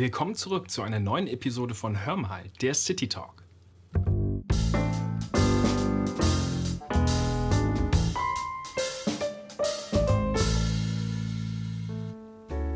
Willkommen 0.00 0.34
zurück 0.34 0.70
zu 0.70 0.80
einer 0.80 0.98
neuen 0.98 1.26
Episode 1.26 1.74
von 1.74 2.06
Hör 2.06 2.16
mal, 2.16 2.44
der 2.62 2.72
City 2.72 3.06
Talk. 3.06 3.44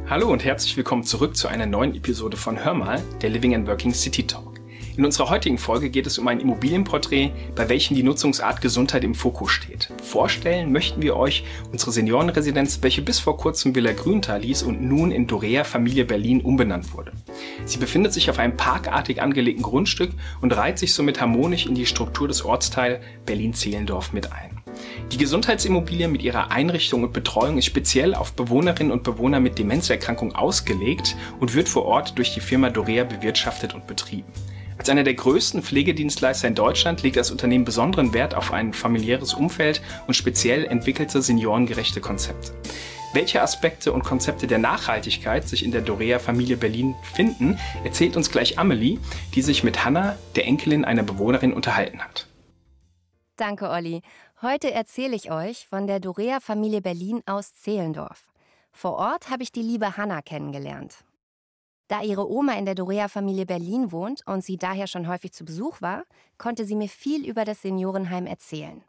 Hallo 0.07 0.31
und 0.31 0.45
herzlich 0.45 0.77
willkommen 0.77 1.05
zurück 1.05 1.35
zu 1.35 1.49
einer 1.49 1.65
neuen 1.65 1.95
Episode 1.95 2.37
von 2.37 2.63
Hör 2.63 2.75
mal, 2.75 3.03
der 3.23 3.31
Living 3.31 3.55
and 3.55 3.67
Working 3.67 3.95
City 3.95 4.27
Talk. 4.27 4.54
In 4.97 5.05
unserer 5.05 5.29
heutigen 5.29 5.59
Folge 5.59 5.91
geht 5.91 6.07
es 6.07 6.19
um 6.19 6.29
ein 6.29 6.39
Immobilienporträt, 6.39 7.33
bei 7.57 7.69
welchem 7.69 7.97
die 7.97 8.05
Nutzungsart 8.05 8.61
Gesundheit 8.61 9.03
im 9.03 9.17
Fokus 9.17 9.51
steht. 9.51 9.93
Vorstellen 10.05 10.71
möchten 10.71 11.03
wir 11.03 11.17
euch 11.17 11.43
unsere 11.73 11.91
Seniorenresidenz, 11.91 12.79
welche 12.81 13.03
bis 13.03 13.19
vor 13.19 13.37
kurzem 13.37 13.75
Villa 13.75 13.93
Grüntal 13.93 14.43
hieß 14.43 14.63
und 14.63 14.83
nun 14.83 15.11
in 15.11 15.27
Dorea 15.27 15.65
Familie 15.65 16.05
Berlin 16.05 16.43
umbenannt 16.43 16.95
wurde. 16.95 17.11
Sie 17.65 17.79
befindet 17.79 18.13
sich 18.13 18.31
auf 18.31 18.39
einem 18.39 18.57
parkartig 18.57 19.21
angelegten 19.21 19.65
Grundstück 19.65 20.13
und 20.41 20.57
reiht 20.57 20.79
sich 20.79 20.95
somit 20.95 21.21
harmonisch 21.21 21.67
in 21.67 21.75
die 21.75 21.87
Struktur 21.87 22.29
des 22.29 22.45
Ortsteils 22.45 23.01
Berlin-Zehlendorf 23.27 24.13
mit 24.13 24.31
ein. 24.33 24.61
Die 25.11 25.19
Gesundheitsimmobilie 25.19 26.07
mit 26.07 26.23
ihrer 26.23 26.53
Einrichtung 26.53 27.03
und 27.03 27.13
Betreuung 27.13 27.59
ist 27.59 27.67
speziell 27.67 28.15
auf 28.15 28.35
Bewohnerinnen 28.35 28.93
und 28.93 29.03
Bewohner 29.03 29.41
mit 29.41 29.59
Demenzerkrankung 29.59 30.37
ausgelegt 30.37 31.17
und 31.41 31.55
wird 31.55 31.69
vor 31.69 31.85
Ort 31.85 32.17
durch 32.17 32.33
die 32.33 32.41
Firma 32.41 32.71
Dorea 32.71 33.03
bewirtschaftet 33.03 33.75
und 33.75 33.89
betrieben. 33.89 34.33
Als 34.85 34.91
einer 34.91 35.03
der 35.03 35.15
größten 35.15 35.63
Pflegedienstleister 35.63 36.47
in 36.47 36.55
Deutschland 36.55 37.03
legt 37.03 37.17
das 37.17 37.31
Unternehmen 37.31 37.65
besonderen 37.65 38.13
Wert 38.13 38.35
auf 38.35 38.53
ein 38.53 38.75
familiäres 38.75 39.33
Umfeld 39.33 39.81
und 40.07 40.13
speziell 40.13 40.67
entwickelte 40.67 41.23
seniorengerechte 41.23 42.03
Konzepte. 42.03 42.53
Welche 43.15 43.41
Aspekte 43.41 43.95
und 43.95 44.05
Konzepte 44.05 44.47
der 44.47 44.59
Nachhaltigkeit 44.59 45.49
sich 45.49 45.65
in 45.65 45.71
der 45.71 45.81
Dorea 45.81 46.19
Familie 46.19 46.59
Berlin 46.59 46.95
finden, 47.15 47.59
erzählt 47.83 48.15
uns 48.15 48.31
gleich 48.31 48.59
Amelie, 48.59 48.99
die 49.35 49.41
sich 49.41 49.65
mit 49.65 49.87
Hanna, 49.87 50.19
der 50.37 50.45
Enkelin 50.45 50.85
einer 50.85 51.03
Bewohnerin, 51.03 51.55
unterhalten 51.55 52.03
hat. 52.03 52.29
Danke, 53.37 53.71
Olli. 53.71 54.03
Heute 54.43 54.71
erzähle 54.71 55.17
ich 55.17 55.31
euch 55.31 55.67
von 55.67 55.87
der 55.87 55.99
Dorea 55.99 56.41
Familie 56.41 56.83
Berlin 56.83 57.23
aus 57.25 57.55
Zehlendorf. 57.55 58.25
Vor 58.71 58.97
Ort 58.97 59.31
habe 59.31 59.45
ich 59.45 59.51
die 59.51 59.63
liebe 59.63 59.97
Hanna 59.97 60.21
kennengelernt. 60.21 61.05
Da 61.95 62.03
ihre 62.03 62.29
Oma 62.29 62.55
in 62.55 62.65
der 62.65 62.75
Dorea-Familie 62.75 63.47
Berlin 63.47 63.93
wohnt 63.93 64.27
und 64.27 64.45
sie 64.45 64.57
daher 64.57 64.89
schon 64.89 65.07
häufig 65.07 65.33
zu 65.33 65.45
Besuch 65.45 65.81
war, 65.81 66.03
konnte 66.39 66.65
sie 66.65 66.75
mir 66.75 66.89
viel 66.89 67.25
über 67.25 67.45
das 67.45 67.63
Seniorenheim 67.63 68.27
erzählen. 68.27 68.83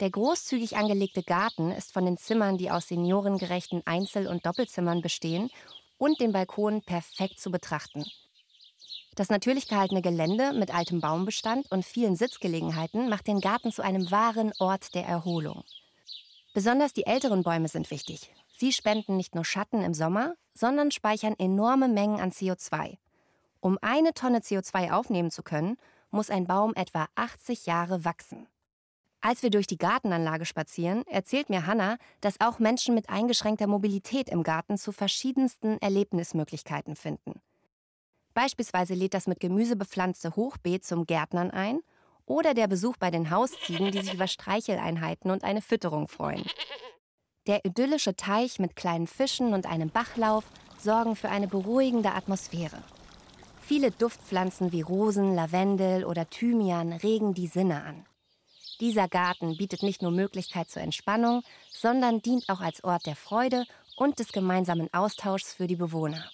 Der 0.00 0.10
großzügig 0.10 0.76
angelegte 0.76 1.22
Garten 1.22 1.70
ist 1.70 1.92
von 1.92 2.04
den 2.04 2.16
Zimmern, 2.16 2.58
die 2.58 2.68
aus 2.68 2.88
seniorengerechten 2.88 3.82
Einzel- 3.86 4.26
und 4.26 4.44
Doppelzimmern 4.44 5.02
bestehen, 5.02 5.50
und 5.96 6.18
den 6.18 6.32
Balkon 6.32 6.82
perfekt 6.82 7.38
zu 7.38 7.52
betrachten. 7.52 8.04
Das 9.14 9.28
natürlich 9.28 9.68
gehaltene 9.68 10.02
Gelände 10.02 10.52
mit 10.52 10.74
altem 10.74 11.00
Baumbestand 11.00 11.70
und 11.70 11.84
vielen 11.84 12.16
Sitzgelegenheiten 12.16 13.08
macht 13.08 13.28
den 13.28 13.40
Garten 13.40 13.70
zu 13.70 13.82
einem 13.82 14.10
wahren 14.10 14.52
Ort 14.58 14.96
der 14.96 15.06
Erholung. 15.06 15.62
Besonders 16.54 16.92
die 16.92 17.06
älteren 17.06 17.44
Bäume 17.44 17.68
sind 17.68 17.92
wichtig. 17.92 18.32
Sie 18.56 18.72
spenden 18.72 19.16
nicht 19.16 19.34
nur 19.34 19.44
Schatten 19.44 19.82
im 19.82 19.94
Sommer, 19.94 20.36
sondern 20.54 20.92
speichern 20.92 21.34
enorme 21.38 21.88
Mengen 21.88 22.20
an 22.20 22.30
CO2. 22.30 22.98
Um 23.60 23.78
eine 23.82 24.14
Tonne 24.14 24.38
CO2 24.38 24.92
aufnehmen 24.92 25.32
zu 25.32 25.42
können, 25.42 25.76
muss 26.10 26.30
ein 26.30 26.46
Baum 26.46 26.72
etwa 26.76 27.08
80 27.16 27.66
Jahre 27.66 28.04
wachsen. 28.04 28.46
Als 29.20 29.42
wir 29.42 29.50
durch 29.50 29.66
die 29.66 29.78
Gartenanlage 29.78 30.44
spazieren, 30.44 31.04
erzählt 31.06 31.50
mir 31.50 31.66
Hanna, 31.66 31.96
dass 32.20 32.40
auch 32.40 32.58
Menschen 32.58 32.94
mit 32.94 33.08
eingeschränkter 33.08 33.66
Mobilität 33.66 34.28
im 34.28 34.42
Garten 34.42 34.78
zu 34.78 34.92
verschiedensten 34.92 35.78
Erlebnismöglichkeiten 35.78 36.94
finden. 36.94 37.40
Beispielsweise 38.34 38.94
lädt 38.94 39.14
das 39.14 39.26
mit 39.26 39.40
Gemüse 39.40 39.76
bepflanzte 39.76 40.36
Hochbeet 40.36 40.84
zum 40.84 41.06
Gärtnern 41.06 41.50
ein 41.50 41.80
oder 42.26 42.54
der 42.54 42.68
Besuch 42.68 42.96
bei 42.98 43.10
den 43.10 43.30
Hausziegen, 43.30 43.90
die 43.90 44.02
sich 44.02 44.14
über 44.14 44.26
Streicheleinheiten 44.26 45.30
und 45.30 45.42
eine 45.42 45.62
Fütterung 45.62 46.06
freuen. 46.06 46.44
Der 47.46 47.64
idyllische 47.64 48.16
Teich 48.16 48.58
mit 48.58 48.74
kleinen 48.74 49.06
Fischen 49.06 49.52
und 49.52 49.66
einem 49.66 49.90
Bachlauf 49.90 50.44
sorgen 50.78 51.14
für 51.14 51.28
eine 51.28 51.46
beruhigende 51.46 52.12
Atmosphäre. 52.12 52.82
Viele 53.60 53.90
Duftpflanzen 53.90 54.72
wie 54.72 54.80
Rosen, 54.80 55.34
Lavendel 55.34 56.04
oder 56.04 56.28
Thymian 56.28 56.92
regen 56.92 57.34
die 57.34 57.46
Sinne 57.46 57.82
an. 57.82 58.06
Dieser 58.80 59.08
Garten 59.08 59.56
bietet 59.56 59.82
nicht 59.82 60.02
nur 60.02 60.10
Möglichkeit 60.10 60.70
zur 60.70 60.82
Entspannung, 60.82 61.42
sondern 61.70 62.20
dient 62.20 62.48
auch 62.48 62.60
als 62.60 62.82
Ort 62.82 63.06
der 63.06 63.16
Freude 63.16 63.66
und 63.96 64.18
des 64.18 64.32
gemeinsamen 64.32 64.92
Austauschs 64.92 65.52
für 65.52 65.66
die 65.66 65.76
Bewohner. 65.76 66.24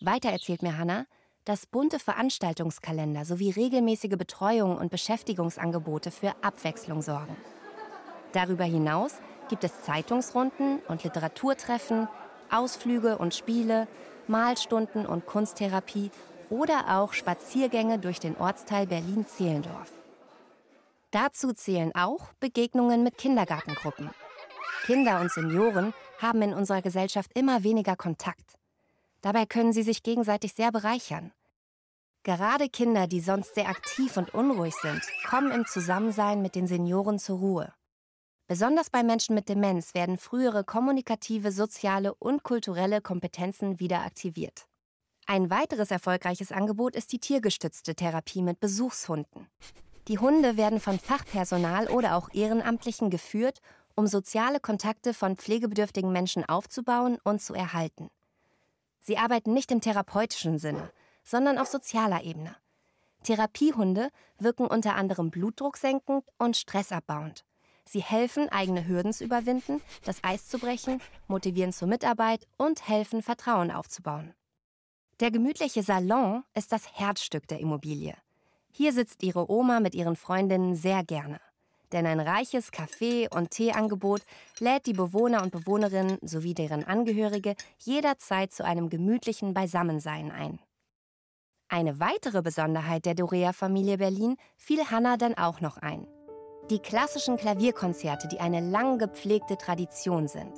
Weiter 0.00 0.30
erzählt 0.30 0.62
mir 0.62 0.78
Hanna, 0.78 1.06
dass 1.44 1.66
bunte 1.66 1.98
Veranstaltungskalender 1.98 3.24
sowie 3.24 3.50
regelmäßige 3.50 4.16
Betreuung 4.16 4.78
und 4.78 4.90
Beschäftigungsangebote 4.90 6.10
für 6.10 6.32
Abwechslung 6.42 7.02
sorgen. 7.02 7.36
Darüber 8.32 8.64
hinaus 8.64 9.14
gibt 9.50 9.64
es 9.64 9.82
Zeitungsrunden 9.82 10.78
und 10.88 11.02
Literaturtreffen, 11.04 12.08
Ausflüge 12.50 13.18
und 13.18 13.34
Spiele, 13.34 13.88
Malstunden 14.28 15.04
und 15.04 15.26
Kunsttherapie 15.26 16.10
oder 16.48 16.96
auch 16.98 17.12
Spaziergänge 17.12 17.98
durch 17.98 18.20
den 18.20 18.36
Ortsteil 18.36 18.86
Berlin-Zehlendorf. 18.86 19.90
Dazu 21.10 21.52
zählen 21.52 21.92
auch 21.96 22.32
Begegnungen 22.38 23.02
mit 23.02 23.18
Kindergartengruppen. 23.18 24.10
Kinder 24.84 25.20
und 25.20 25.32
Senioren 25.32 25.92
haben 26.18 26.42
in 26.42 26.54
unserer 26.54 26.80
Gesellschaft 26.80 27.32
immer 27.34 27.64
weniger 27.64 27.96
Kontakt. 27.96 28.56
Dabei 29.20 29.46
können 29.46 29.72
sie 29.72 29.82
sich 29.82 30.04
gegenseitig 30.04 30.54
sehr 30.54 30.70
bereichern. 30.70 31.32
Gerade 32.22 32.68
Kinder, 32.68 33.08
die 33.08 33.20
sonst 33.20 33.56
sehr 33.56 33.68
aktiv 33.68 34.16
und 34.16 34.32
unruhig 34.32 34.74
sind, 34.76 35.02
kommen 35.28 35.50
im 35.50 35.66
Zusammensein 35.66 36.40
mit 36.40 36.54
den 36.54 36.68
Senioren 36.68 37.18
zur 37.18 37.38
Ruhe. 37.38 37.72
Besonders 38.50 38.90
bei 38.90 39.04
Menschen 39.04 39.36
mit 39.36 39.48
Demenz 39.48 39.94
werden 39.94 40.18
frühere 40.18 40.64
kommunikative, 40.64 41.52
soziale 41.52 42.12
und 42.16 42.42
kulturelle 42.42 43.00
Kompetenzen 43.00 43.78
wieder 43.78 44.00
aktiviert. 44.00 44.66
Ein 45.28 45.50
weiteres 45.50 45.92
erfolgreiches 45.92 46.50
Angebot 46.50 46.96
ist 46.96 47.12
die 47.12 47.20
tiergestützte 47.20 47.94
Therapie 47.94 48.42
mit 48.42 48.58
Besuchshunden. 48.58 49.46
Die 50.08 50.18
Hunde 50.18 50.56
werden 50.56 50.80
von 50.80 50.98
Fachpersonal 50.98 51.86
oder 51.90 52.16
auch 52.16 52.28
Ehrenamtlichen 52.34 53.08
geführt, 53.08 53.60
um 53.94 54.08
soziale 54.08 54.58
Kontakte 54.58 55.14
von 55.14 55.36
pflegebedürftigen 55.36 56.10
Menschen 56.10 56.44
aufzubauen 56.44 57.18
und 57.22 57.40
zu 57.40 57.54
erhalten. 57.54 58.10
Sie 58.98 59.16
arbeiten 59.16 59.54
nicht 59.54 59.70
im 59.70 59.80
therapeutischen 59.80 60.58
Sinne, 60.58 60.90
sondern 61.22 61.56
auf 61.56 61.68
sozialer 61.68 62.24
Ebene. 62.24 62.56
Therapiehunde 63.22 64.10
wirken 64.38 64.66
unter 64.66 64.96
anderem 64.96 65.30
blutdrucksenkend 65.30 66.24
und 66.36 66.56
stressabbauend. 66.56 67.44
Sie 67.84 68.02
helfen, 68.02 68.48
eigene 68.48 68.86
Hürden 68.86 69.12
zu 69.12 69.24
überwinden, 69.24 69.80
das 70.04 70.22
Eis 70.22 70.48
zu 70.48 70.58
brechen, 70.58 71.00
motivieren 71.28 71.72
zur 71.72 71.88
Mitarbeit 71.88 72.46
und 72.56 72.88
helfen, 72.88 73.22
Vertrauen 73.22 73.70
aufzubauen. 73.70 74.34
Der 75.20 75.30
gemütliche 75.30 75.82
Salon 75.82 76.44
ist 76.54 76.72
das 76.72 76.98
Herzstück 76.98 77.46
der 77.48 77.60
Immobilie. 77.60 78.14
Hier 78.72 78.92
sitzt 78.92 79.22
ihre 79.22 79.50
Oma 79.50 79.80
mit 79.80 79.94
ihren 79.94 80.16
Freundinnen 80.16 80.74
sehr 80.74 81.04
gerne. 81.04 81.40
Denn 81.92 82.06
ein 82.06 82.20
reiches 82.20 82.70
Kaffee- 82.70 83.28
und 83.28 83.50
Teeangebot 83.50 84.22
lädt 84.60 84.86
die 84.86 84.92
Bewohner 84.92 85.42
und 85.42 85.50
Bewohnerinnen 85.50 86.18
sowie 86.22 86.54
deren 86.54 86.84
Angehörige 86.84 87.56
jederzeit 87.78 88.52
zu 88.52 88.64
einem 88.64 88.88
gemütlichen 88.88 89.54
Beisammensein 89.54 90.30
ein. 90.30 90.60
Eine 91.68 92.00
weitere 92.00 92.42
Besonderheit 92.42 93.06
der 93.06 93.14
Dorea-Familie 93.14 93.98
Berlin 93.98 94.36
fiel 94.56 94.84
Hanna 94.90 95.16
dann 95.16 95.34
auch 95.34 95.60
noch 95.60 95.76
ein. 95.76 96.06
Die 96.70 96.78
klassischen 96.78 97.36
Klavierkonzerte, 97.36 98.28
die 98.28 98.38
eine 98.38 98.60
lang 98.60 98.98
gepflegte 98.98 99.56
Tradition 99.56 100.28
sind. 100.28 100.52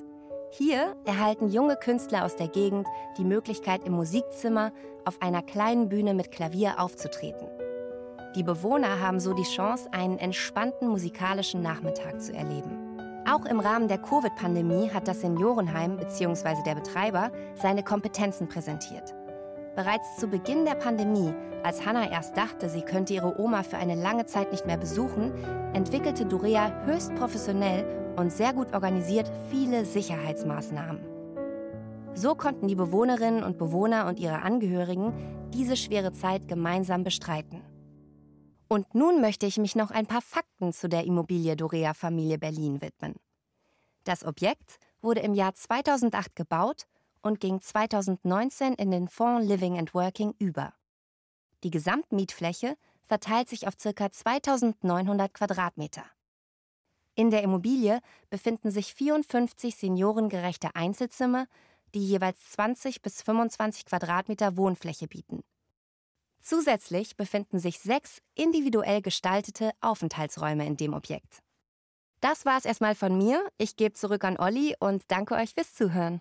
Hier 0.50 0.94
erhalten 1.06 1.48
junge 1.48 1.76
Künstler 1.76 2.26
aus 2.26 2.36
der 2.36 2.48
Gegend 2.48 2.86
die 3.16 3.24
Möglichkeit, 3.24 3.86
im 3.86 3.94
Musikzimmer 3.94 4.72
auf 5.06 5.22
einer 5.22 5.40
kleinen 5.40 5.88
Bühne 5.88 6.12
mit 6.12 6.30
Klavier 6.30 6.78
aufzutreten. 6.78 7.48
Die 8.36 8.42
Bewohner 8.42 9.00
haben 9.00 9.20
so 9.20 9.32
die 9.32 9.42
Chance, 9.42 9.88
einen 9.92 10.18
entspannten 10.18 10.88
musikalischen 10.88 11.62
Nachmittag 11.62 12.20
zu 12.20 12.34
erleben. 12.34 12.98
Auch 13.26 13.46
im 13.46 13.60
Rahmen 13.60 13.88
der 13.88 13.96
Covid-Pandemie 13.96 14.90
hat 14.90 15.08
das 15.08 15.22
Seniorenheim 15.22 15.96
bzw. 15.96 16.62
der 16.66 16.74
Betreiber 16.74 17.32
seine 17.54 17.82
Kompetenzen 17.82 18.48
präsentiert. 18.48 19.14
Bereits 19.74 20.16
zu 20.18 20.26
Beginn 20.26 20.66
der 20.66 20.74
Pandemie, 20.74 21.32
als 21.62 21.86
Hannah 21.86 22.10
erst 22.10 22.36
dachte, 22.36 22.68
sie 22.68 22.82
könnte 22.82 23.14
ihre 23.14 23.40
Oma 23.40 23.62
für 23.62 23.78
eine 23.78 23.94
lange 23.94 24.26
Zeit 24.26 24.52
nicht 24.52 24.66
mehr 24.66 24.76
besuchen, 24.76 25.32
entwickelte 25.72 26.26
Dorea 26.26 26.84
höchst 26.84 27.14
professionell 27.14 28.14
und 28.16 28.30
sehr 28.30 28.52
gut 28.52 28.74
organisiert 28.74 29.32
viele 29.50 29.86
Sicherheitsmaßnahmen. 29.86 31.00
So 32.14 32.34
konnten 32.34 32.68
die 32.68 32.74
Bewohnerinnen 32.74 33.42
und 33.42 33.56
Bewohner 33.56 34.06
und 34.06 34.20
ihre 34.20 34.42
Angehörigen 34.42 35.14
diese 35.54 35.76
schwere 35.78 36.12
Zeit 36.12 36.48
gemeinsam 36.48 37.02
bestreiten. 37.02 37.62
Und 38.68 38.94
nun 38.94 39.22
möchte 39.22 39.46
ich 39.46 39.56
mich 39.56 39.74
noch 39.74 39.90
ein 39.90 40.06
paar 40.06 40.20
Fakten 40.20 40.74
zu 40.74 40.90
der 40.90 41.04
Immobilie 41.04 41.56
Dorea 41.56 41.94
Familie 41.94 42.38
Berlin 42.38 42.82
widmen. 42.82 43.14
Das 44.04 44.24
Objekt 44.24 44.78
wurde 45.00 45.20
im 45.20 45.32
Jahr 45.32 45.54
2008 45.54 46.36
gebaut 46.36 46.86
und 47.22 47.40
ging 47.40 47.60
2019 47.60 48.74
in 48.74 48.90
den 48.90 49.08
Fonds 49.08 49.46
Living 49.46 49.78
and 49.78 49.94
Working 49.94 50.34
über. 50.38 50.74
Die 51.64 51.70
Gesamtmietfläche 51.70 52.76
verteilt 53.02 53.48
sich 53.48 53.66
auf 53.66 53.76
ca. 53.76 54.10
2900 54.10 55.32
Quadratmeter. 55.32 56.04
In 57.14 57.30
der 57.30 57.42
Immobilie 57.42 58.00
befinden 58.30 58.70
sich 58.70 58.94
54 58.94 59.76
seniorengerechte 59.76 60.74
Einzelzimmer, 60.74 61.46
die 61.94 62.06
jeweils 62.06 62.38
20 62.52 63.02
bis 63.02 63.22
25 63.22 63.84
Quadratmeter 63.84 64.56
Wohnfläche 64.56 65.08
bieten. 65.08 65.42
Zusätzlich 66.40 67.16
befinden 67.16 67.58
sich 67.58 67.78
sechs 67.78 68.20
individuell 68.34 69.02
gestaltete 69.02 69.70
Aufenthaltsräume 69.80 70.66
in 70.66 70.76
dem 70.76 70.94
Objekt. 70.94 71.42
Das 72.20 72.44
war's 72.46 72.64
erstmal 72.64 72.94
von 72.94 73.16
mir. 73.16 73.46
Ich 73.58 73.76
gebe 73.76 73.94
zurück 73.94 74.24
an 74.24 74.38
Olli 74.38 74.74
und 74.80 75.04
danke 75.08 75.34
euch 75.34 75.54
fürs 75.54 75.74
Zuhören. 75.74 76.20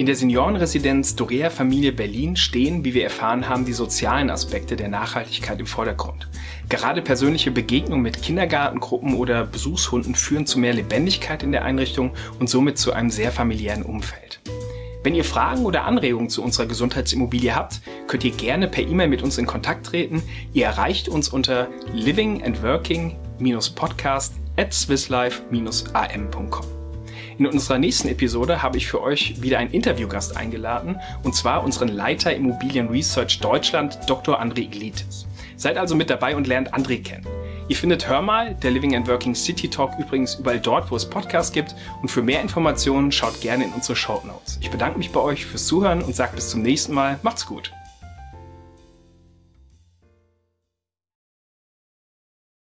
In 0.00 0.06
der 0.06 0.16
Seniorenresidenz 0.16 1.14
Dorea 1.14 1.50
Familie 1.50 1.92
Berlin 1.92 2.34
stehen, 2.34 2.82
wie 2.86 2.94
wir 2.94 3.04
erfahren 3.04 3.50
haben, 3.50 3.66
die 3.66 3.74
sozialen 3.74 4.30
Aspekte 4.30 4.74
der 4.74 4.88
Nachhaltigkeit 4.88 5.60
im 5.60 5.66
Vordergrund. 5.66 6.26
Gerade 6.70 7.02
persönliche 7.02 7.50
Begegnungen 7.50 8.02
mit 8.02 8.22
Kindergartengruppen 8.22 9.12
oder 9.12 9.44
Besuchshunden 9.44 10.14
führen 10.14 10.46
zu 10.46 10.58
mehr 10.58 10.72
Lebendigkeit 10.72 11.42
in 11.42 11.52
der 11.52 11.66
Einrichtung 11.66 12.12
und 12.38 12.48
somit 12.48 12.78
zu 12.78 12.94
einem 12.94 13.10
sehr 13.10 13.30
familiären 13.30 13.82
Umfeld. 13.82 14.40
Wenn 15.02 15.14
ihr 15.14 15.24
Fragen 15.24 15.66
oder 15.66 15.84
Anregungen 15.84 16.30
zu 16.30 16.42
unserer 16.42 16.64
Gesundheitsimmobilie 16.64 17.54
habt, 17.54 17.82
könnt 18.06 18.24
ihr 18.24 18.32
gerne 18.32 18.68
per 18.68 18.84
E-Mail 18.84 19.08
mit 19.08 19.22
uns 19.22 19.36
in 19.36 19.44
Kontakt 19.44 19.84
treten. 19.84 20.22
Ihr 20.54 20.64
erreicht 20.64 21.10
uns 21.10 21.28
unter 21.28 21.68
livingandworking-podcast 21.92 24.32
at 24.56 24.72
swisslife-am.com. 24.72 26.79
In 27.40 27.46
unserer 27.46 27.78
nächsten 27.78 28.08
Episode 28.08 28.62
habe 28.62 28.76
ich 28.76 28.86
für 28.86 29.00
euch 29.00 29.40
wieder 29.40 29.56
einen 29.56 29.70
Interviewgast 29.70 30.36
eingeladen, 30.36 31.00
und 31.22 31.34
zwar 31.34 31.64
unseren 31.64 31.88
Leiter 31.88 32.34
Immobilien 32.34 32.88
Research 32.88 33.40
Deutschland, 33.40 33.98
Dr. 34.06 34.38
André 34.38 34.58
Iglitis. 34.58 35.26
Seid 35.56 35.78
also 35.78 35.94
mit 35.94 36.10
dabei 36.10 36.36
und 36.36 36.46
lernt 36.46 36.74
André 36.74 37.02
kennen. 37.02 37.26
Ihr 37.66 37.76
findet 37.76 38.06
Hör 38.06 38.20
mal, 38.20 38.54
der 38.56 38.72
Living 38.72 38.94
and 38.94 39.08
Working 39.08 39.34
City 39.34 39.70
Talk 39.70 39.92
übrigens 39.98 40.34
überall 40.34 40.60
dort, 40.60 40.90
wo 40.90 40.96
es 40.96 41.08
Podcasts 41.08 41.50
gibt. 41.50 41.74
Und 42.02 42.10
für 42.10 42.20
mehr 42.20 42.42
Informationen 42.42 43.10
schaut 43.10 43.40
gerne 43.40 43.64
in 43.64 43.72
unsere 43.72 43.96
Show 43.96 44.20
Notes. 44.26 44.58
Ich 44.60 44.70
bedanke 44.70 44.98
mich 44.98 45.10
bei 45.10 45.20
euch 45.20 45.46
fürs 45.46 45.66
Zuhören 45.66 46.02
und 46.02 46.14
sage 46.14 46.34
bis 46.34 46.50
zum 46.50 46.60
nächsten 46.60 46.92
Mal. 46.92 47.18
Macht's 47.22 47.46
gut. 47.46 47.72